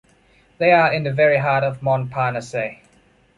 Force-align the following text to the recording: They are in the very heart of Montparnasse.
They 0.57 0.71
are 0.71 0.91
in 0.91 1.03
the 1.03 1.13
very 1.13 1.37
heart 1.37 1.63
of 1.63 1.83
Montparnasse. 1.83 2.81